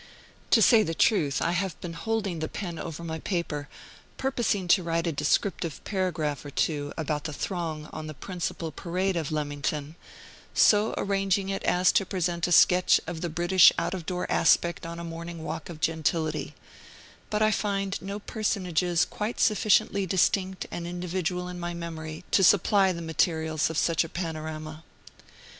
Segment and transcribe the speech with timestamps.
[0.49, 3.69] To say the truth, I have been holding the pen over my paper,
[4.17, 9.15] purposing to write a descriptive paragraph or two about the throng on the principal Parade
[9.15, 9.95] of Leamington,
[10.55, 14.87] so arranging it as to present a sketch of the British out of door aspect
[14.87, 16.55] on a morning walk of gentility;
[17.29, 22.91] but I find no personages quite sufficiently distinct and individual in my memory to supply
[22.91, 24.83] the materials of such a panorama.